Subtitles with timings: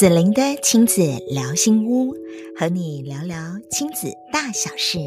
[0.00, 2.14] 子玲的亲子聊心屋，
[2.58, 3.36] 和你聊聊
[3.70, 4.98] 亲子大小事。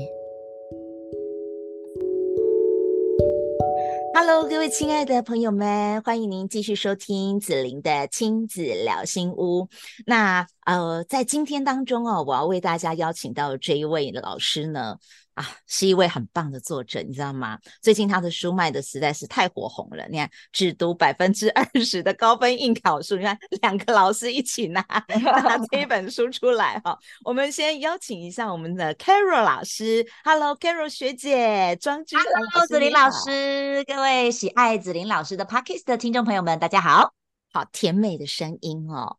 [4.13, 9.67] Hello，各位亲爱的朋友们，欢迎您继续收听子玲的亲子聊心屋。
[10.05, 14.97] 那呃，在今天当中哦，我要为大家邀请到这一位老师呢。
[15.33, 17.57] 啊，是一位很棒的作者，你知道吗？
[17.81, 20.07] 最近他的书卖的实在是太火红了。
[20.09, 26.97] 你看，只读百分之二十的高分应考书，你看两个老师一起拿拿 这一本书出来哈。
[27.23, 37.13] 我们先邀请一下我们的 Carol 老师，Hello，Carol 学姐，庄君，Hello，子林老师，各位喜爱子林老师的 Podcast 的听众朋友们，大家好，
[37.51, 39.17] 好甜美的声音哦。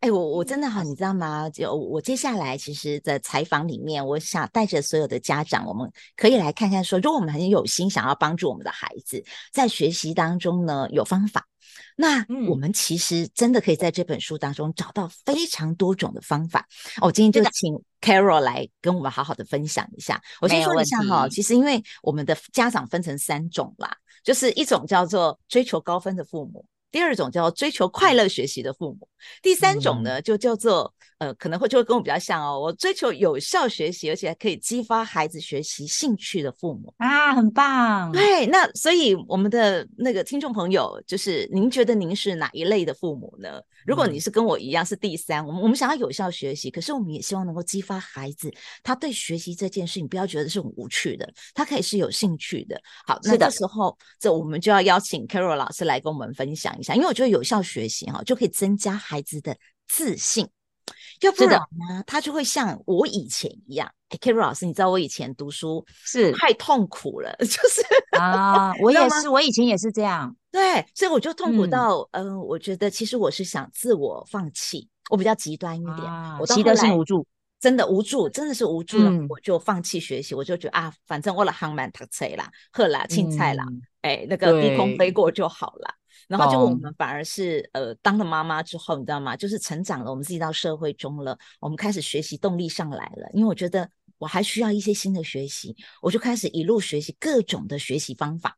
[0.00, 1.48] 哎，我我真的好，你知道吗？
[1.50, 11.46] 就我接下来其实，在采访里面，我想带着所有的家长，我们可以来看看说，如果我们很有心想要帮助我们的孩子在学习当中呢，有方法，
[11.96, 16.66] 那我们其实真的可以在这本书当中找到非常多种的方法。
[17.00, 20.20] 我今天就请 Carol 来跟我们好好的分享一下。
[20.40, 23.90] 我先说一下哈，其实因为我们的家长分成三种啦，
[24.22, 26.64] 就是一种叫做追求高分的父母。
[26.94, 29.08] 第二种叫追求快乐学习的父母，
[29.42, 38.12] 第三种呢就叫做呃，可能会就会跟我比较像哦，我追求有效学习，而且还可以激发孩子学习兴趣的父母啊，很棒。
[38.12, 43.60] 对，那所以我们的那个听众朋友，就是您觉得您是哪一类的父母呢？
[43.86, 52.80] 如果你是跟我一样是第三，我们我们想要有效学习，可是我们也希望能够激发孩子他对学习这件事情不要觉得是很无趣的，他可以是有兴趣的。
[53.06, 60.48] 好，那这时候这我们就要邀请 Carol 老师来跟我们分享一下，因为我觉得有效学习哈就可以增加孩子的自信，
[61.20, 63.90] 要不然呢，他就会像我以前一样。
[64.08, 67.82] 哎，Carol 老师，你知道我以前读书是太痛苦了， 就是
[68.18, 70.34] 啊，我也是，我以前也是这样。
[70.54, 77.26] 对，所以我就痛苦到，嗯、呃，我觉得其实我是想自我放弃，我比较极端一点，啊、我习得性无助，
[77.58, 83.66] 真的无助，真的是无助了，嗯、我就放弃学习，我就觉得啊，反正我了航满读册啦，喝啦青菜啦，
[84.02, 85.92] 哎、嗯，那个低空飞过就好了。
[86.28, 89.36] 然后就我们反而是呃当了妈妈之后，你知道吗？
[89.36, 98.56] 就是成长了，我们自己到社会中了，我们开始学习动力上来了，因为我觉得我还需要一些新的学习，我就开始一路学习各种的学习方法。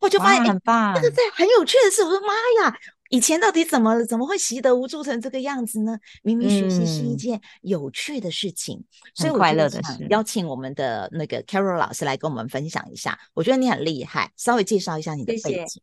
[0.00, 2.28] 我就发现很棒，这个在很有趣的是，我说妈
[2.62, 2.78] 呀，
[3.10, 4.06] 以前到底怎么了？
[4.06, 5.98] 怎么会习得无助成这个样子呢？
[6.22, 10.06] 明明学习是一件有趣的事情，所以快乐的事。
[10.10, 13.18] 邀请我们的那个 Carol 老师来跟我们分享一下。
[13.34, 15.82] 我觉得你很厉害，稍微介绍一下你的背景，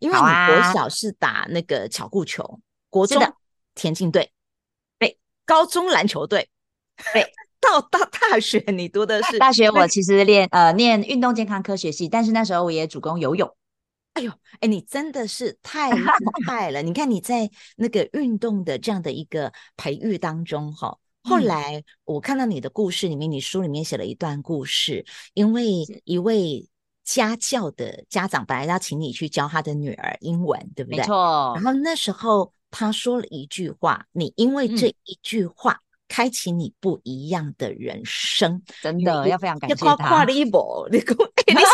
[0.00, 2.60] 因为你国小是打那个巧固球，
[2.90, 3.22] 国中
[3.74, 4.32] 田径队，
[4.98, 5.16] 对，
[5.46, 6.48] 高中篮球队，
[7.12, 7.32] 对。
[7.64, 7.98] 到大
[8.30, 9.70] 大学，你读的是大学？
[9.70, 13.50] 我其实练呃念运动健康科学系，但是那时候我也主攻游泳。
[14.14, 14.30] 哎呦，
[14.60, 16.04] 哎，你真的是太厉
[16.46, 16.82] 害了！
[16.82, 26.68] 你看你在那个运动的这样的一个培育当中，哈，后来我看到你的故事里面，你书里面写了一段故事，因为一位
[27.02, 30.98] 家教的家长本来要请你去教他的女儿英文，对不对？
[30.98, 31.52] 没错。
[31.56, 35.80] 然后那时候他说了一句话，你因为这一句话。
[36.06, 39.96] 嗯开启你不一样的人生，真的要非常感谢他。
[39.96, 40.86] 夸夸你不？
[40.92, 41.16] 你讲，
[41.48, 41.70] 你是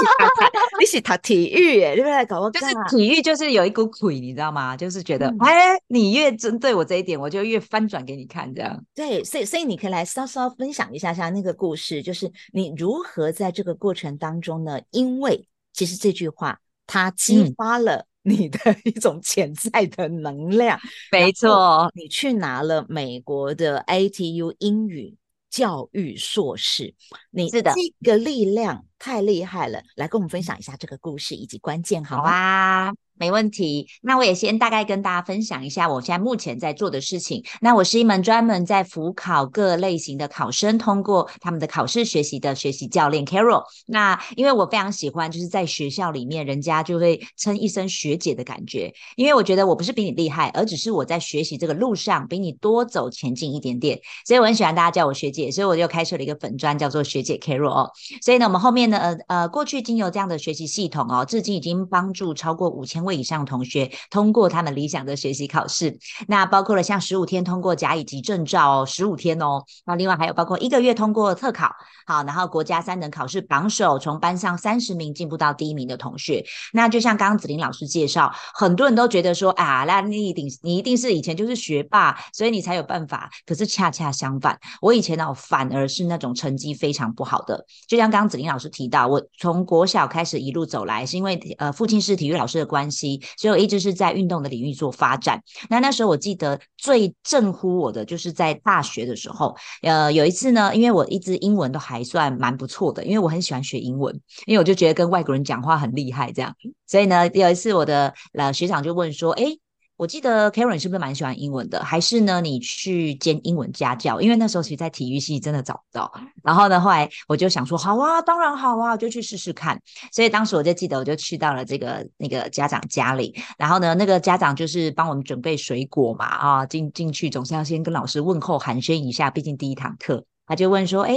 [0.78, 2.50] 你是读体育诶，你不来搞我？
[2.50, 4.76] 就是体育，就是有一股鬼，你知道吗？
[4.76, 8.82] 就是觉得，哎、嗯，你越针对我这一点，我就越翻转给你看，这样。
[8.94, 14.80] 对，所以所以你可以来稍稍分享一下下那个故事，就是你如何在这个过程当中呢？
[14.92, 18.06] 因为其实这句话，它激发了、嗯。
[18.22, 20.78] 你的 一种潜在的能量，
[21.10, 25.16] 没错，你去拿了美国的 ATU 英语
[25.48, 26.94] 教育硕士，
[27.30, 32.22] 你是的，这个力量太厉害了，来跟我们分享一下这个故事以及关键，好吗？
[32.22, 32.92] 好啊。
[33.20, 37.44] 没问题，那我也先大概跟大家分享一下我现在目前在做的事情。
[37.60, 43.62] 那我是一门专门在辅考各类型的考生通过他们的考试学习的学习教练 Carol。
[43.86, 57.90] 那因为我非常喜欢就是在学校里面人家就会称一声学姐的感觉，因为我觉得我不是比你厉害，而只是我在学习这个路上比你多走前进一点点，所以我很喜欢大家叫我学姐，所以我就开设了一个粉专叫做学姐 Carol 哦。
[58.22, 69.64] 所以呢，我们后面呢，呃呃，过去经由这样的学习系统哦，至今已经帮助超过五千位以上同学通过他们理想的学习考试，那包括了像十五天通过甲乙级证照，十五天哦。
[69.86, 71.70] 那另外还有包括一个月通过特考，
[72.06, 76.44] 好，然后国家三等考试榜首，从班上三十名进步到第一名的同学。
[76.72, 83.30] 那就像刚刚子林老师介绍，很多人都觉得说啊，那你一定你一定是以前就是学霸，所以你才有办法。
[83.46, 87.64] 可是恰恰相反，我以前呢反而是那种成绩非常不好的。
[87.86, 95.42] 就像刚刚子林老师提提到，我从国小开始一路走来，是因为呃父亲是体育老师的关系，所以我一直是在运动的领域做发展。
[95.68, 106.54] 那那时候我记得最震乎我的，就是在大学的时候，呃有一次呢，因为我一直英文都还算蛮不错的，因为我很喜欢学英文，因为我就觉得跟外国人讲话很厉害这样。
[106.86, 109.58] 所以呢，有一次我的呃学长就问说，诶
[110.00, 111.84] 我记得 Karen 是不是蛮喜欢英文的？
[111.84, 114.18] 还是呢，你去兼英文家教？
[114.18, 116.10] 因为那时候其实，在体育系真的找不到。
[116.42, 119.78] 然后呢，后来我就想说，好啊，当然好啊，就去试试看。
[120.10, 123.34] 所以当时我就记得，我就去到了这个那个家长家里。
[123.58, 130.24] 然后呢，那个家长就是帮我们准备水果嘛，啊，进进去总是要先跟老师问候寒暄一下，毕竟第一堂课。
[130.46, 131.14] 他就问说，哎，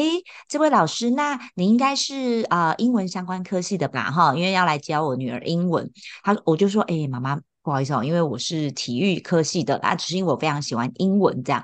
[0.49, 4.11] 这位老师，那你应该是啊、英文相关科系的吧？
[4.11, 5.89] 哈，因为要来教我女儿英文。
[6.21, 7.39] 他我就说，哎，妈妈。
[7.63, 11.63] 不好意思哦，因为我是体育科系的啊，只是因为我非常喜欢英文这样。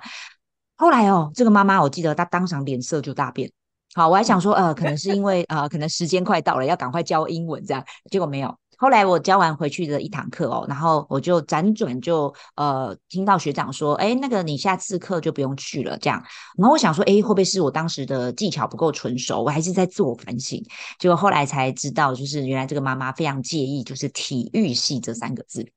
[0.78, 3.52] 后来哦，这个妈妈我记得她当场脸色就大变。
[3.94, 8.58] 好，我还想说呃，可能是因为呃，可能时间快到了，要赶快教英文这样，结果没有。
[8.80, 16.24] 后来我教完回去的一堂课哦，然后我就辗转就呃听到学长说，哎，那个你下次课就不用去了这样。
[16.58, 19.44] 然后我想说，哎，会不会是我当时的技巧不够纯熟？
[19.44, 20.64] 我还是在自我反省。
[20.98, 25.70] 结果后来才知道，就是原来这个妈妈非常介意就是体育系这三个字。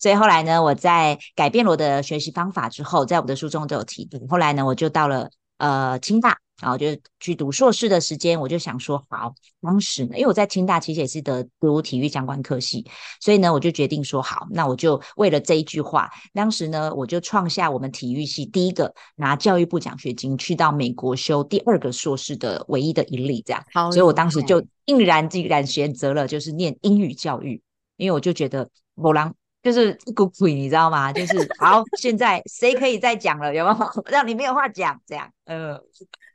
[0.00, 4.18] 所以后来呢，我在改变了我的学习方法之后，在我的书中都有提到。
[4.28, 6.38] 后来呢，我就到了呃清大。
[6.60, 6.86] 然后就
[7.20, 12.84] 去读硕士的时间，我就想说，好，当时呢，因为我在清大其实也是得读体育相关科系，
[13.20, 23.64] 所以呢，我就决定说，好，那我就为了这一句话，当时呢，我就创下我们体育系第一个拿教育部奖学金去到美国修第二个硕士的唯一的一例，这样。
[23.72, 27.62] 好，所以我当时就毅然竟然选择了就是念英语教育，
[27.96, 29.32] 因为我就觉得某狼
[29.62, 31.12] 就是一股鬼，你知道吗？
[31.12, 33.54] 就是好，现在谁可以再讲了？
[33.54, 33.76] 有没有
[34.10, 35.00] 让你没有话讲？
[35.06, 35.80] 这样，呃。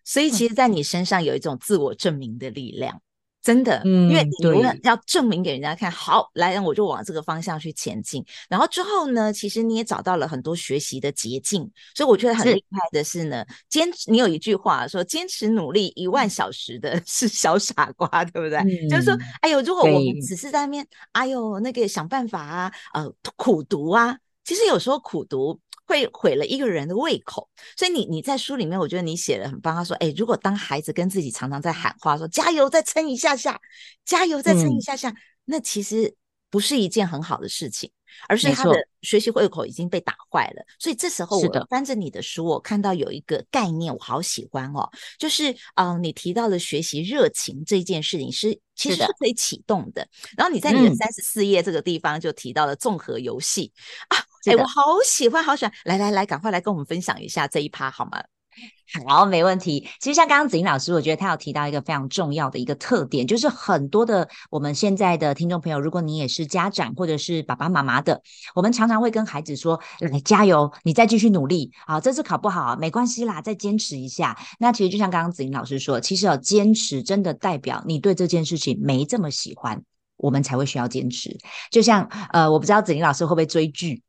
[0.03, 3.01] 所以，其实，在你身上有一种自我证明的力量，
[3.41, 8.23] 真的，嗯，因为你永远要证明给人家看，好，来，我就往这个方向去前进。
[8.49, 11.69] 然后之后呢，其实你也找到了很多学习的捷径。
[11.95, 14.09] 所以我觉得很厉害的是呢，坚持。
[14.11, 18.59] 你有一句话说，坚持努力一万小时的是小傻瓜，对不对？
[18.59, 25.59] 嗯、就是说，哎呦，如果我们只是在那边，哎呦，那个想办法啊，呃，苦读啊，其实有时候苦读。
[25.85, 29.75] 会毁了一个人的胃口，所以你你在书里面，我觉得你写的很棒。
[29.75, 33.59] 他说：“哎，如果当孩子跟自己常常在喊话，说加油，再撑一下下，
[34.05, 35.15] 加油，再撑一下下，嗯、
[35.45, 36.15] 那其实
[36.49, 37.91] 不是一件很好的事情，
[38.27, 40.63] 而是他的学习胃口已经被打坏了。
[40.79, 50.07] 所以这时候我翻着你的书，我看到有一个概念，我好喜欢哦，就是嗯、呃，你提到的学习热情这件事情是其实是可以启动的。
[50.37, 53.71] 然后你在你的三十四页这个地方就提到了综合游戏、
[54.09, 55.73] 嗯、啊。”哎，我好喜欢，好喜欢！
[55.85, 58.21] 来来来，赶快来跟我们分享一下这一趴好吗？
[59.07, 59.89] 好，没问题。
[59.99, 68.21] 其实像刚刚子玲老师，我觉得他有提到一个非常重要的一个特点，就是很多的我们现在的听众朋友，如果你也是家长或者是爸爸妈妈的，
[68.53, 71.99] 我们常常会跟孩子说：“来，加油，你再继续努力啊！
[71.99, 79.81] 这次考不好没关系啦，再坚持一下。”那其实就像刚刚子玲老师说，其实要坚持真的代表你对这件事情没这么喜欢，
[80.17, 81.35] 我们才会需要坚持。
[81.71, 84.03] 就像呃，我不知道子玲老师会不会追剧。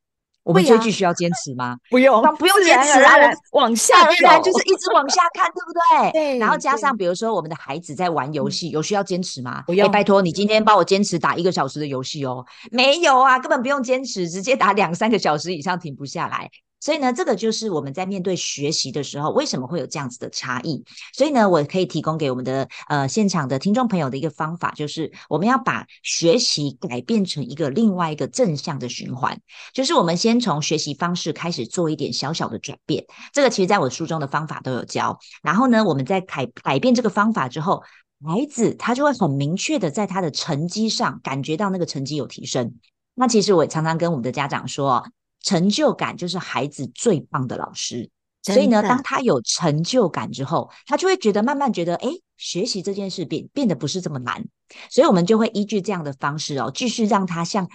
[0.45, 1.77] 我们追剧需要坚持吗？
[1.91, 3.13] 不用，不用坚持啊，
[3.53, 6.13] 往下看就是一直往下看，对不对？
[6.13, 6.39] 对。
[6.39, 9.63] 然后加上，比如说我们的孩子在玩游戏，有需要坚持吗？
[9.67, 9.91] 不用。
[9.91, 12.45] 拜托你今天帮我坚持打一个小时的游戏哦。
[12.71, 16.51] 没有啊，根本不用坚持，直接打两三个小时以上停不下来。
[16.85, 20.85] 所以呢，这个就是我们在面对学习的时候，为什么会有这样子的差异？
[21.15, 29.41] 所以呢，我可以提供给我们的呃现场的听众朋友的一个方法，就是我们要把学习改变成一个另外一个正向的循环，
[29.73, 33.03] 就是我们先从学习方式开始做一点小小的转变。
[33.33, 35.19] 这个其实在我书中的方法都有教。
[35.43, 37.83] 然后呢，我们在改改变这个方法之后，
[38.27, 42.75] 孩子他就会很明确的在他的成绩上感觉到那个成绩有提升。
[43.15, 45.03] 那其实我也常常跟我们的家长说。
[45.45, 48.11] 成就感就是孩子最棒的老师，
[48.43, 52.09] 所以呢，当他有成就感之后，他就会觉得慢慢觉得，哎，
[52.39, 54.43] 学习这件事变变得不是这么难，
[54.91, 57.69] 所以我们就会依据这样的方式哦，继续让他像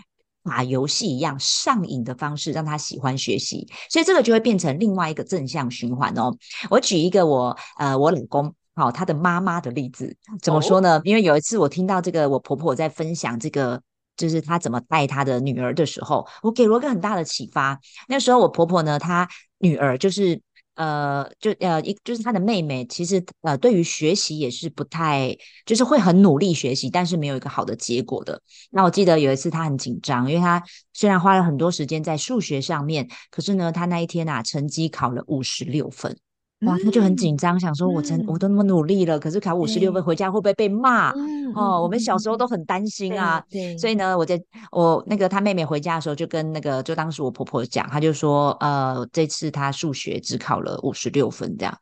[0.44, 6.36] 打游戏一样上瘾的方式，让他喜欢学习，所以这个就会变成另外一个正向循环哦。
[6.72, 10.98] 我举一个我呃我老公好、哦、他的妈妈的例子，怎么说呢？
[10.98, 13.80] 哦、因为有一次我听到这个我婆婆在分享这个。
[14.20, 17.80] 就是他怎么带他的女儿的时候，我给了一个很大的启发。
[18.10, 19.28] 那时候我婆婆呢，她
[19.60, 20.42] 女儿就是
[20.76, 25.36] 呃，就呃一就是她的妹妹，其实呃对于学习也是不太，
[25.66, 28.42] 就是会很努力学习，但是没有一个好的结果的。
[28.72, 30.62] 那我记得有一次她很紧张，因为她
[30.94, 36.18] 虽然花了很多时间在数学上面，可是呢，她那一天啊成绩考了五十六分。
[36.66, 41.12] 哇，他就很紧张，想说我真、嗯、我都那么努力了，可是考五十六分回家会不会被骂？
[41.12, 43.42] 嗯、哦，我们小时候都很担心啊。
[43.50, 51.78] 对，所以呢，我在我那个他妹妹回家的时候，就跟那个就当时我婆婆讲，她就说，呃，这次他数学只考了五十六分，这样。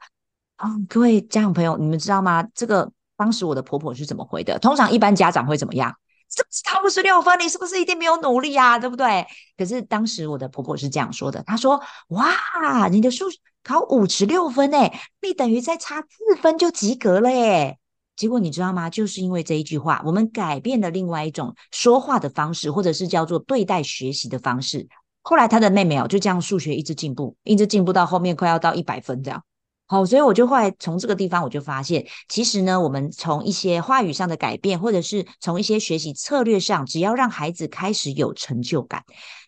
[0.57, 2.45] 啊、哦，各位家长朋友，你们知道吗？
[2.53, 4.59] 这个当时我的婆婆是怎么回的？
[4.59, 5.91] 通常一般家长会怎么样？
[6.29, 7.39] 是不是考五十六分？
[7.39, 8.77] 你是不是一定没有努力啊？
[8.79, 9.25] 对不对？
[9.57, 13.25] 可是当时我的婆婆是这样说的，她说：哇，你的数。
[13.63, 17.77] 考五十六分诶，你等于再差四分就及格了诶。
[18.15, 18.89] 结果你知道吗？
[18.89, 24.87] 就是因为这一句话，我们改变了另外一种说话的方式，或者是叫做对待学习的方式。
[25.21, 29.43] 后来他的妹妹哦，就这样数学一直进步，一直进步到后面快要到一百分这样。
[29.89, 39.01] 好，所以我就后来从这个地方我就发现，其实呢，我们从一些话语上的改变，或者是从一些学习策略上，只要让孩子开始有成就感，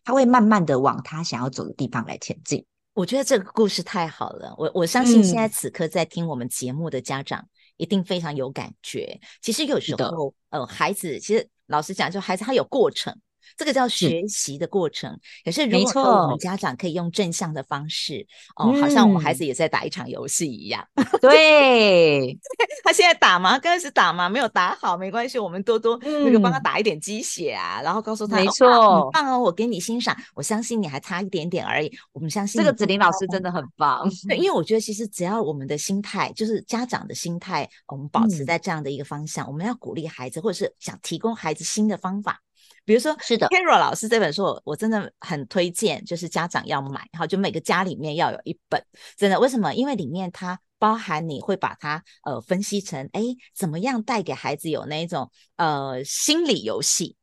[0.04, 2.66] 他会慢慢的往他想要走的地方来前进。
[2.94, 9.20] 我觉得这个故事太好了，我我相信现在此刻在听我们节目的家长一定非常有感觉。
[9.42, 13.14] 其实有时候，呃，孩子其实老实讲，就孩子他有过程。
[13.58, 18.26] 这个叫学习的过程，可是如果我们家长可以用正向的方式，
[18.56, 20.86] 哦，好像我们孩子也在打一场游戏一样。
[21.22, 22.38] 对，
[22.84, 23.60] 他现在打吗？
[23.60, 24.30] 刚开始打吗？
[24.30, 34.10] 没有打好，没关系，我们多多那个帮他打一点鸡血啊，然后告诉他，没错，很棒哦，我给你欣赏，我相信你还差一点点而已，我们相信这个子玲老师真的很棒。
[34.28, 42.40] 对，因为我觉得其实只要我们的心态，就是家长的心态，我们保持在这样的一个方向，我们要鼓励孩子，或者是想提供孩子新的方法。
[42.86, 48.84] 比如说，是的，Carol 老师这本书我，我真的很推荐，就是家长要买，好，就每个家里面要有一本，
[49.18, 49.74] 真的，为什么？
[49.74, 53.22] 因为里面它包含你会把它呃分析成，哎，
[53.54, 57.16] 怎么样带给孩子有那一种呃心理游戏、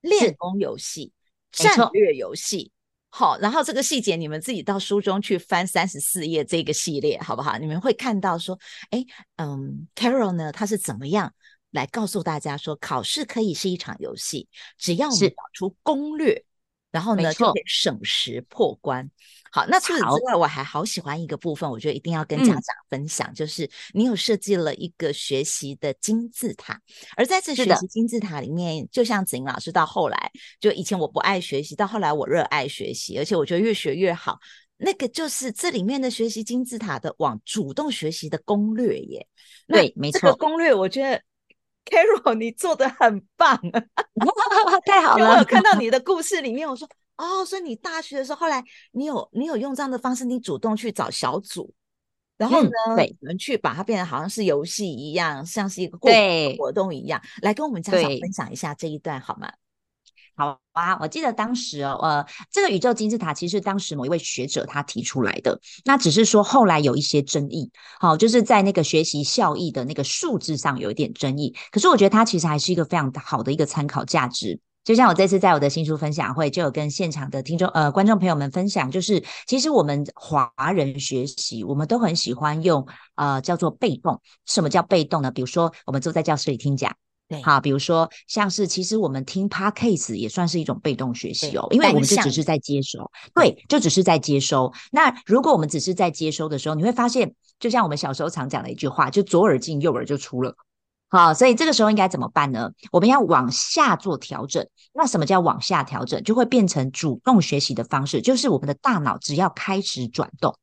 [0.00, 1.12] 练功游戏、
[1.52, 2.70] 战略游戏，
[3.08, 7.58] 好，然后这个细节你们自己到书中去翻三十四页这个系列，好不好？
[7.58, 8.58] 你们会看到说，
[8.90, 9.04] 哎，
[9.36, 11.34] 嗯，Carol 呢，他是怎么样？
[11.70, 14.48] 来告诉大家说，考试可以是一场游戏，
[14.78, 16.44] 只要我们找出攻略，
[16.90, 19.10] 然后呢就可以省时破关。
[19.52, 26.80] 好，那除此之外，我还好喜欢一个部分，我觉得一定要跟家长分享，嗯、就是你有设计了一个学习的金字塔，
[27.16, 34.38] 而在这学习金字塔里面，就像子莹老师到后来，就以前我不爱学习，到后来我热爱学习，而且我觉得越学越好。
[34.76, 39.26] 那个就是这里面的学习金字塔的往主动学习的攻略耶。
[39.66, 41.20] 对，没错，这个攻略我觉得。
[41.90, 43.60] Carol，你做的很棒，
[44.86, 45.32] 太好了！
[45.32, 51.72] 我有看到你的故事里面，我说哦，所以你大学的时候，后来你有你有用这样的方式，你主动去找小组，
[52.38, 56.10] 然后呢，嗯、对，你们去把它变得好像是游戏一样，像是一个过
[56.56, 59.50] 活动一样，来跟我们家长分享一下这一段好吗？
[60.36, 71.54] 好啊，我记得当时哦，呃，这个宇宙金字塔其实当时某一位学者他提出来的，那只是说后来有一些争议，好，就是在那个学习效益的那个数字上有一点争议。
[71.70, 74.58] 可是我觉得它其实还是一个非常好的一个参考价值。
[74.82, 84.22] 就像我这次在我的新书分享会就有跟现场的听众呃观众朋友们分享，就是其实我们华人学习，我们都很喜欢用呃叫做被动。
[84.46, 85.30] 什么叫被动呢？
[85.30, 86.96] 比如说我们坐在教室里听讲。
[87.30, 94.72] 对，好，比如说像是，其实我们听 Podcast 也算是一种被动学习哦，因为我们就只是在接收，对，就只是在接收。
[94.90, 100.56] 那如果我们只是在接收的时候，你会发现，就像我们小时候常讲的一句话，就左耳进右耳就出了。
[101.08, 102.70] 好，所以这个时候应该怎么办呢？
[102.90, 104.66] 我们要往下做调整。
[104.92, 106.20] 那什么叫往下调整？
[106.24, 110.56] 就会变成主动学习的方式，就是我们的大脑只要开始转动。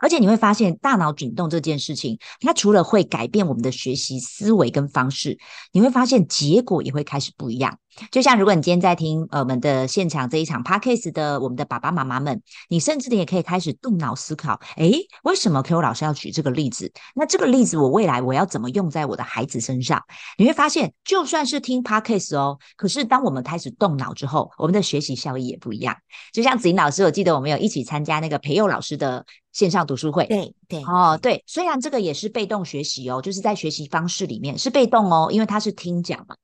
[0.00, 5.38] 而且你会发现，大脑转动这件事情，它除了会改变我们的学习思维跟方式，
[5.72, 7.78] 你会发现结果也会开始不一样。
[8.10, 16.92] 就像如果你今天在听呃我们的现场这一场 podcast 的我们的爸爸妈妈们，你甚至你也可以开始动脑思考，诶，为什么 Q 老师要举这个例子？
[17.14, 20.02] 那这个例子我未来我要怎么用在我的孩子身上？
[20.38, 25.96] 你会发现，就算是听 podcast 哦，可是当我们开始动脑之后，我们的学习效益也不一样。
[26.32, 36.36] 就像子玲老师，我记得我们有一起参加那个培祐老师的线上读书会，对对哦对，虽然这个也是被动学习哦，就是在学习方式里面是被动哦，因为它是听讲嘛。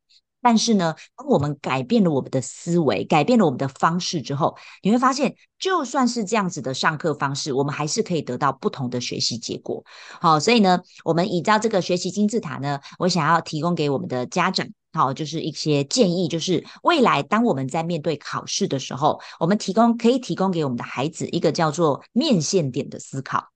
[0.46, 9.84] 但是呢，当我们改变了我们的思维，改变了我们的方式之后，你会发现，就算是这样子的上课方式，我们还是可以得到不同的学习结果。
[10.20, 23.48] 好，所以呢，我们依照这个学习金字塔呢，我想要提供给我们的家长，好，就是一些建议，就是未来当我们在面对考试的时候，我们提供可以提供给我们的孩子一个叫做面线点的思考。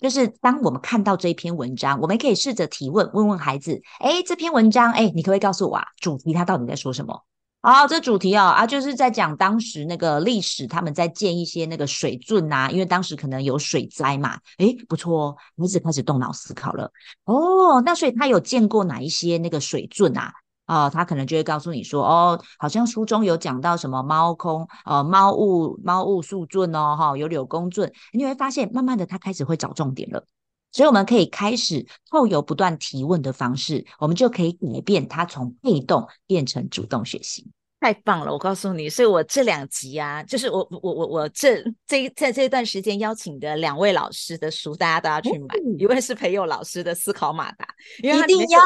[0.00, 7.24] 就是当我们看到这一篇文章，我们可以试着提问，问问孩子：诶，这篇文章，诶，你可不可以告诉我啊，主题它到底在说什么？
[7.62, 14.38] 好，这主题哦啊，就是在讲当时那个历史，他们在建一些那个水圳啊，因为当时可能有水灾嘛。
[14.58, 16.92] 诶，不错哦，孩子开始动脑思考了。
[17.24, 20.32] 哦，那所以他有见过哪一些那个水圳啊？
[20.66, 30.26] 啊、哦，他可能就会告诉你说，哦，好像书中有讲到什么猫空，呃，猫物猫物宿圳哦，哈、哦，有柳公圳，你会发现，慢慢的他开始会找重点了。
[30.72, 37.50] 所以我们可以开始透由不断提问的方式，我们就可以改变他从被动变成主动学习。
[37.78, 38.32] 太棒了！
[38.32, 45.54] 我告诉你，所以我这两集啊，就是我我我我这这在这一段时间邀请的两位老师的书，大家都要去买。
[45.56, 47.66] 嗯、一位是培佑老师的《思考马达》，
[48.02, 48.60] 因为一定要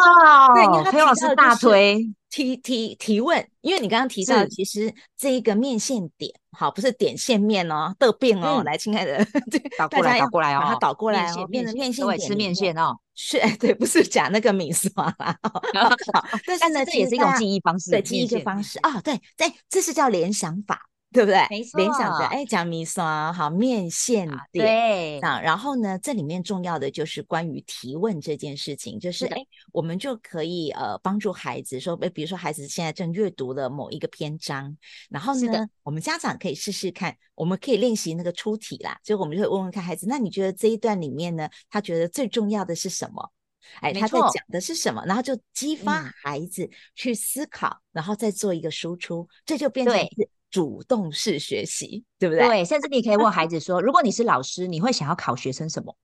[0.55, 9.27] 对，因为他培祐老师大推提提提问，因为你刚刚提到，其实这一个面线点，好，不是点线面哦，的变哦，嗯、来，亲爱的，
[9.77, 12.97] 倒过来，倒过来哦，把它倒过来哦，变成面线点，吃面线哦。
[13.15, 15.13] 是，哎， 对，不是讲那个米是吗，
[16.47, 20.87] 但是呢，这也是一种记忆方式，对，记忆的方式啊，对，对，这是叫联想法。
[21.13, 21.45] 对不对？
[21.51, 25.41] 没错，联想着哎，讲米酸好面线点，对啊。
[25.41, 34.77] 然后呢，这里面重要的就是关于提问这件事情，就是哎，我们就可以呃帮助孩子说，哎，比如说孩子现在正阅读了某一个篇章，
[35.09, 43.33] 然后呢，我们家长可以试试看，我们可以练习那个出题啦，所以我们就会问问看孩子，那你觉得这一段里面呢，他觉得最重要的是什么？
[43.81, 45.03] 哎，他在讲的是什么？
[45.07, 50.29] 然后就激发孩子去思考，嗯、然后再做一个输出，这就变成是。
[50.51, 52.47] 主动式学习，对不对？
[52.47, 55.97] 对，甚至你可以问孩子说：“如果你是老师，你会想要考学生什么？”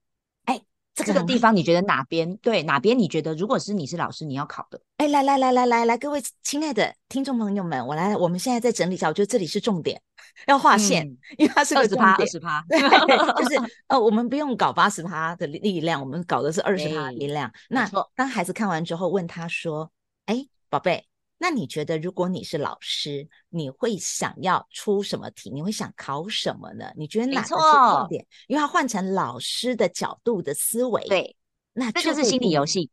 [0.45, 0.61] 哎，
[0.95, 2.63] 这个地方你觉得哪边对？
[2.63, 4.81] 哪边你觉得如果是你是老师，你要考的？
[4.97, 10.01] 哎，来来来来来来，各位亲爱的听众朋友们，我来，我们现在在整理一下，我觉得这里是重点，
[10.47, 17.51] 要划线，嗯、因为它是二十趴，二十趴，对，就是 呃，我们不用搞八十趴的力量，我们搞的是二十趴的力量。
[17.69, 19.91] 那当孩子看完之后，问他说
[20.25, 21.05] ：“哎，宝贝。”
[21.39, 25.51] 那你觉得，如果你是老师，你会想要出什么题？
[25.51, 26.85] 你会想考什么呢？
[26.95, 28.25] 你觉得哪个是重点？
[28.47, 31.35] 因为它换成老师的角度的思维，对，
[31.73, 32.89] 那就，就是心理游戏，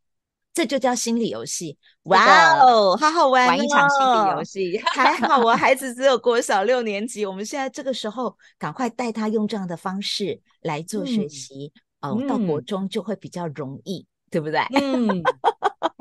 [0.53, 1.77] 这就叫心理游戏。
[2.03, 4.77] 哇哦，好好玩，哦，玩一场心理游戏。
[4.93, 14.59] 还好我孩子只有国小六年级，我们现在这个时候赶快带他用这样的方式来做学习，哦、到国中就会比较容易，嗯、对不对？
[14.75, 15.23] 嗯。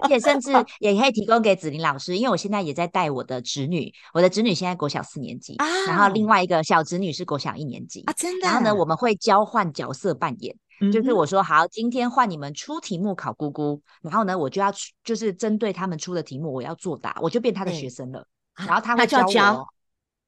[0.03, 8.47] 而且甚至 也可以提供给子玲老师，因为我现在也在带我的侄女，我的侄女现在国小四年级，啊、然后另外一个小侄女是国小一年级啊，真的。
[8.49, 10.55] 然后呢，我们会交换角色扮演，
[10.93, 14.73] 就是我说好，今天换你们出题目考姑姑，然后呢，我就要
[15.05, 19.67] 就是针对他们出的题目，我要作答，我就变他的学生了，对然后他会教我。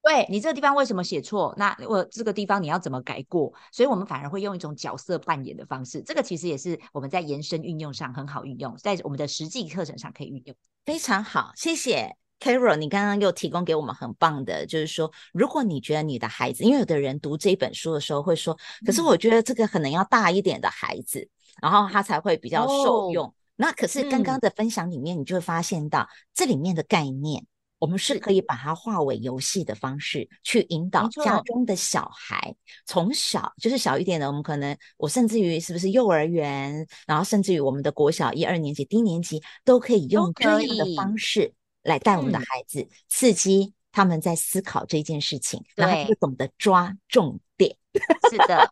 [0.07, 1.53] 对，你这个地方为什么写错？
[1.59, 3.53] 那我这个地方你要怎么改过？
[3.73, 10.55] 所以我们反而会用一种角色扮演的方式，这个其实也是我们在延伸运用上很好运用，在我们的实际课程上可以运用。
[10.85, 21.29] 非常好，谢谢 Carol，你刚刚又提供给我们很棒的，就是说，如果你觉得你的孩子，因为有的人读这一本书的时候会说，可是我觉得这个可能要大一点的孩子，嗯、
[21.63, 23.27] 然后他才会比较受用。
[23.27, 27.45] 哦、那可是刚刚的分享里面，你就会发现到、嗯、这里面的概念。
[27.79, 32.55] 我们是可以把它化为游戏的方式去引导家中的小孩，
[32.87, 47.77] 从小就是小一点的，我们可能我甚至于是不是幼儿园，然后甚至于我们的国小一二年级、低年级都可以用这样的方式来带我们的孩子，嗯、刺激他们在思考这件事情，对然后就懂得抓重点。
[48.31, 48.71] 是的，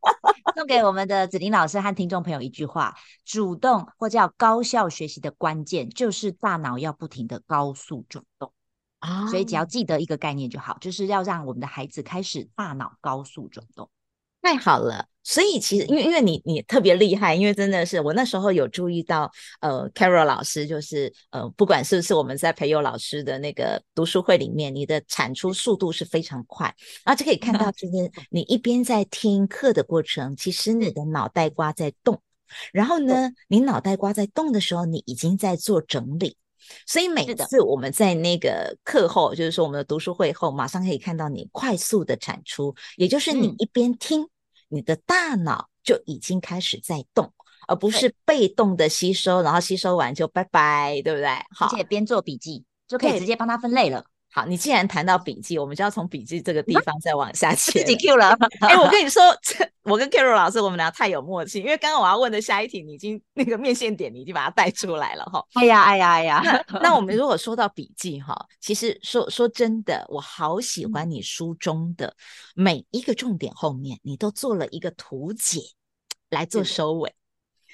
[0.55, 8.53] 送给我们的子玲老师和听众朋友一句话：主动或叫高效学习的关键，就是大脑要不停的高速转动。
[9.31, 13.89] 所以只要记得一个概念就好，就是要让我们的孩子开始大脑高速转动。
[14.43, 26.75] 太好了，所以其实因为因为你你特别厉害，因为真的是我那时候有注意到，呃，Carol 老师就是呃，不管是不是我们在培祐老师的那个读书会里面，你的产出速度是非常快，
[27.07, 32.21] 而且可以看到，今天 你一边在听课的过程，其实你的脑袋瓜在动，
[32.71, 36.37] 然后呢，你脑袋瓜在动的时候，你已经在做整理。
[36.87, 44.29] 所以每次我们在那个课后，就是说我们的读书会后，马上可以看到你快速的产出，也就是你一边听，嗯、
[44.69, 47.33] 你的大脑就已经开始在动，
[47.69, 51.29] 而不是被动的吸收，然后吸收完就拜拜，对不对？
[51.51, 54.05] 好，而且边做笔记就可以直接帮他分类了。
[54.35, 57.85] 好，你既然谈到笔记，我们就要从笔记这个地方再往下切。
[57.85, 58.37] 自己 Q 了。
[58.63, 65.41] 哎、欸，我跟你 说，这我跟 Carol 老师，我们俩太有默契，因为刚刚我要问的下一题，你已经那个面线点，你已经把它带出来了哈。
[65.55, 66.65] 哎呀，哎呀，哎呀。
[66.69, 72.13] 那 那我们如果说到笔记哈，其实说说真的，我好喜欢你书中的
[72.57, 75.61] 每一个重点后面，你都做了一个图解
[76.29, 77.15] 来做收尾。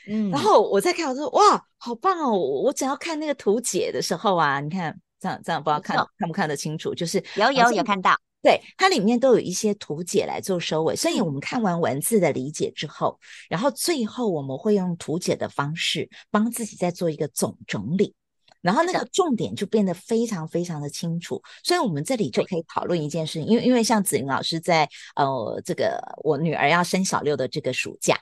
[0.07, 0.29] 嗯。
[0.29, 2.37] 然后我在看，我说哇，好棒哦！
[2.37, 5.01] 我只要看那个图解的时候啊，你看。
[5.21, 8.17] 这样这样不知道看看不看得清楚，就是有有有看到。
[8.43, 18.15] 对，它里面都有一些图解来做收尾，所以我们看完文字的理解之后，嗯、然后最后我们会用图解的方式帮自己再做一个总整理，
[18.63, 21.43] 然后那个重点就变得非常非常的清楚。
[21.63, 28.19] 所以我们这里就可以讨论一件事情，因为因为像子云老师在呃这个我女儿要升小六的这个暑假，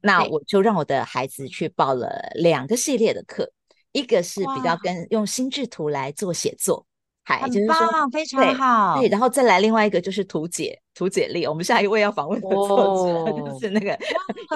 [0.00, 3.52] 那我就让我的孩子去报了两个系列的课，
[3.92, 6.86] 一个是比较跟用心智图来做写作。
[7.22, 7.74] 还就是说，
[8.10, 8.98] 非常好。
[8.98, 11.46] 对，然后再来另外一个就是图解，图解力。
[11.46, 13.98] 我们下一位要访问的作者、哦、就 是那个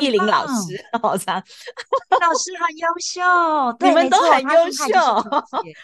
[0.01, 1.43] 艺林老师，好长。
[2.21, 3.23] 老师很优秀，
[3.87, 4.85] 你们都很优秀，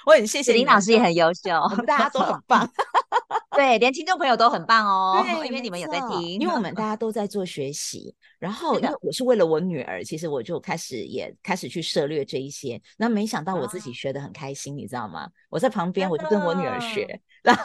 [0.06, 2.68] 我很谢谢林老师也很优秀，我们大家都很棒。
[3.56, 8.14] 对，连听众朋友都很棒哦，因为你们也在听，因为我们大家都在做学习。
[8.38, 12.80] 然后，因为我是为了我女儿，其实我就开始也开始去涉猎这一些。
[12.96, 15.28] 那没想到我自己学的很开心，你知道吗？
[15.50, 17.62] 我在旁边，我就跟我女儿学，然后。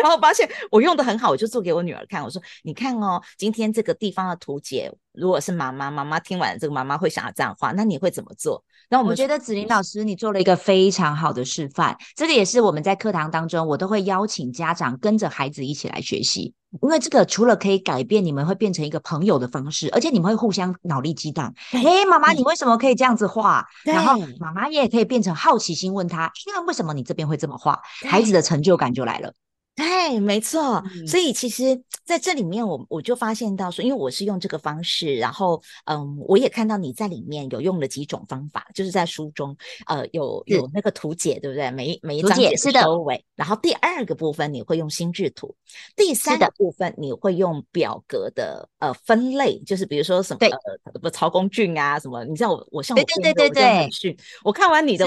[0.00, 2.22] 然后发现我用的很好，我就做给我女儿看。
[2.22, 11.96] 我说：“你看哦，今天这个地方的图解，如果是妈妈，妈妈听完这个，妈妈会想要这样画，那你会怎么做？”那我们我觉得子玲老师你做了一个非常好的示范。
[12.16, 21.54] 这个也是我们在课堂当中，我都会邀请家长跟着孩子一起来学习，因为这个除了可以改变你们会变成一个朋友的方式，而且你们会互相脑力激荡。
[21.70, 23.64] 哎，妈妈，你为什么可以这样子画？
[23.84, 27.80] 然后妈妈也可以变成好奇心问他，因为为什么你这边会这么画？
[28.08, 29.32] 孩子的成就感就来了。
[29.80, 30.82] 对，没错。
[30.94, 41.70] 嗯、所以其实在这里面我，我我就发现到说，因为我是用这个方式，然后嗯，我也看到你在里面有用了几种方法，就是在书中呃有有那个图解，对不对？
[41.70, 43.24] 每每一章节是收尾。
[43.34, 45.54] 然后第二个部分你会用心智图，
[45.96, 55.06] 第三个部分你会用表格的呃分类，就是比如说什么呃不曹公俊啊什么，你知道我我像我对对对对对，我看完你的。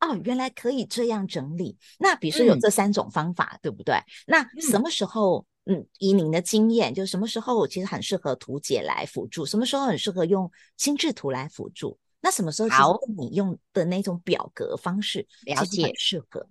[0.00, 1.76] 哦，原来可以这样整理。
[1.98, 3.96] 那比如说有这三种方法，嗯、对不对？
[4.26, 11.98] 那什么时候，嗯，嗯，以您的经验，就什么时候其实很适合图解来辅助，什么时候很适合用心智图来辅助？
[12.20, 16.46] 那什么时候你用的那种表格方式了解适合？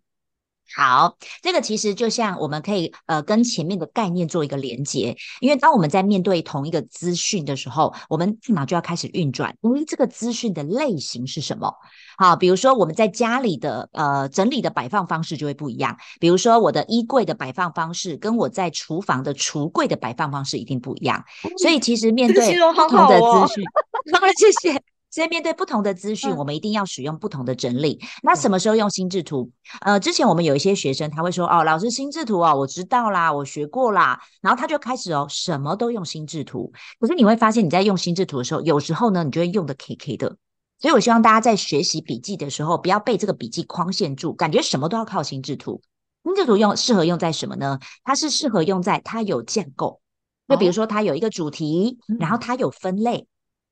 [0.74, 11.74] 好，这个其实就像我们可以呃跟前面的概念做一个连接，因为当我们在面对同一个资讯的时候，我们立马就要开始运转，因为这个资讯的类型是什么？
[12.18, 21.24] 好，比如说我们在家里的呃整理的摆放方式就会不一样，比如说我的衣柜的摆放方式跟我在厨房的橱柜的摆放方式一定不一样，
[21.62, 23.64] 所以其实面对不同的资讯，
[24.12, 24.95] 好好哦、谢谢。
[25.16, 27.98] 所以面对不同的资讯，我们一定要使用不同的整理。
[28.02, 29.50] 嗯、那什么时候用心智图？
[29.80, 36.70] 呃，之前我们有一些学生他会说：“哦，老师，心智图哦，我知道啦，我学过啦。”然后他就开始哦，什么都用心智图。
[37.00, 40.36] 可是你会发现，你在用心智图的时候，有时候呢，你就会用的 K K 的。
[40.82, 45.82] 所以我希望大家在学习笔记的时候，不要被这个笔记框限住，感觉什么都要靠心智图。
[46.26, 47.80] 心智图用适合用在什么呢？
[48.04, 50.02] 它是适合用在它有建构，
[50.50, 53.26] 就比如说它有一个主题，哦、然后它有分类。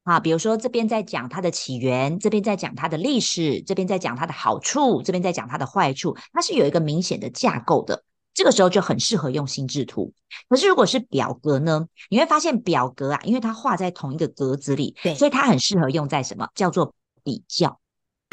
[0.04, 8.04] 啊，比如说这边在讲它的起源，这边在讲它的历史，这边在讲它的好处，这边在讲它的坏处，它是有一个明显的架构的。
[8.34, 10.12] 这个时候就很适合用心智图。
[10.50, 11.86] 可是如果是表格呢？
[12.10, 16.50] 你会发现表格啊，因为它画在同一个格子里，对，所以它很适合用在什么？
[16.56, 17.80] 叫做比较。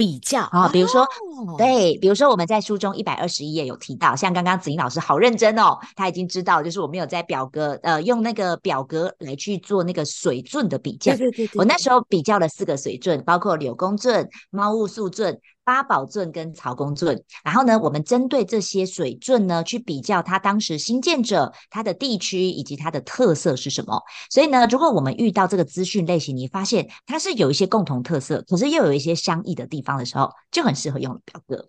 [0.01, 11.15] 比较啊，比如说，哦、对，比如说我们在书中一百二十一页有提到，像刚刚子英老师好认真哦，他已经知道，就是我们有在表格，呃，用那个表格来去做那个水准的比较。
[11.15, 15.39] 对对对，对，我那时候比较了四个水准，包括柳公圳、猫雾素圳。
[15.71, 24.03] 八宝镇跟曹公镇，然后呢，我们针对这些水镇呢，去比较它当时新建者、它的地区以及它的特色是什么。
[24.31, 31.69] 所以呢，如果我们遇到这个资讯类型，你发现它是有一些共同特色，可是又有一些相异的地方的时候，就很适合用表格。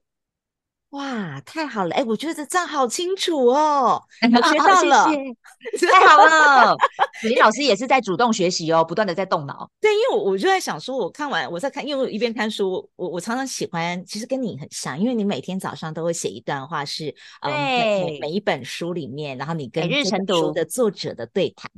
[0.91, 1.95] 哇，太好了！
[1.95, 5.09] 哎，我觉得这账好清楚哦， 我学到了，哦、
[5.71, 6.75] 谢谢太好了。
[7.21, 9.69] 子玲老师也是在主动学习哦，不断的在动脑。
[9.79, 21.71] 对，因为我我就在想说，我看完我在看，因为我一边看书，我我常常喜欢，其实跟你很像，因为你每天早上都会写一段话是，是对、嗯、每每一本书里面，然后你跟这本书的作者的对谈。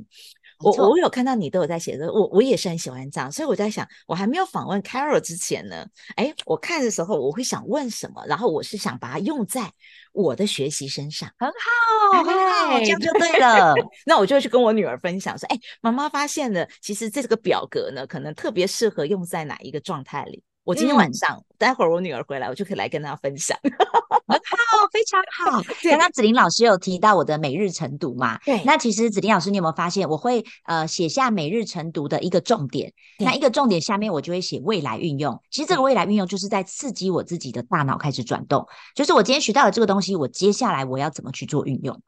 [0.63, 9.71] 我我有看到你都有在写的，我我也是很喜欢这样，所以我在想，我还没有访问 Carol 之前呢，哎，我看的时候我会想问什么，然后我是想把它用在
[10.11, 13.73] 我的学习身上，很好，很好，这样就对了。
[14.05, 20.43] 那我就会去跟我女儿分享说，哎，妈妈发现了，其实这个表格呢，可能特别适合用在哪一个状态里。
[20.63, 23.57] 我今天晚上，嗯、待会儿我女儿回来，我就可以来跟她分享。
[23.63, 25.61] 很 好，非常好。
[25.83, 28.39] 刚刚子玲老师有提到我的每日晨读嘛？
[28.45, 28.61] 对。
[28.63, 32.93] 那其实子玲老师，你有没有发现，我会呃写下每日晨读的一个重点？
[33.19, 35.41] 那一个重点下面我就会写未来运用。
[35.51, 42.01] 其实这个未来运用就是在刺激我自己的大脑开始转动，就是我今天学到了这个东西，我接下来我要怎么去做运用，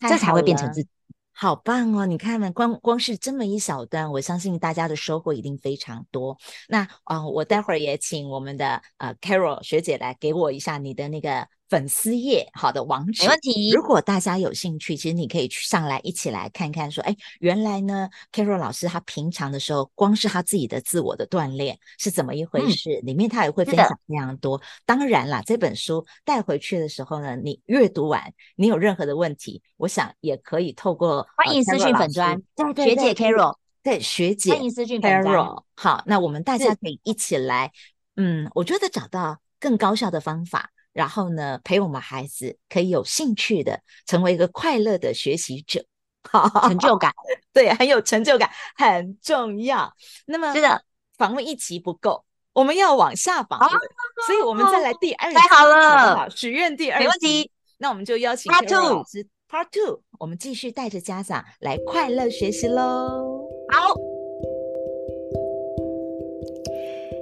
[0.00, 0.88] 这才会变成自己。
[1.34, 2.06] 好棒哦！
[2.06, 6.38] 你看嘛，光光是这么一小段，我相信大家的收获一定非常多。
[6.68, 11.48] 那啊、我待会儿也请我们的呃 Carol 学姐来给我一下你的那个。
[11.72, 13.70] 粉丝页好的网址，没问题。
[13.70, 16.90] 如果大家有兴趣，其实你可以去上来一起来看看。
[16.90, 23.00] 说，哎，原来呢，Carol 老师他平常的时候，光是他自己的自我的锻炼是怎么一回事？
[23.02, 24.60] 嗯、里面他也会分享非常多。
[24.84, 28.22] 当然啦，这本书带回去的时候呢，你阅读完，
[28.54, 35.48] 你有任何的问题，我想也可以透过欢迎私讯粉专，对对对，学姐 Carol，对学姐，欢迎私讯粉专。
[35.74, 37.72] 好，那我们大家可以一起来，
[38.16, 40.68] 嗯，我觉得找到更高效的方法。
[40.92, 45.84] 然后呢，陪我们孩子可以有兴趣的成为一个快乐的学习者，
[46.62, 47.12] 成就感，
[47.52, 49.92] 对，很有成就感，很重要。
[50.26, 50.82] 那么，是的，
[51.16, 53.78] 访问一期不够，我们要往下访问，哦、
[54.26, 57.50] 所以我们再来第二集，太好了，许愿第二集，没问题。
[57.78, 63.48] 那我们就邀请 Part Two 老师，Part Two，我们继续带着家长来快乐学习喽。
[63.72, 63.94] 好，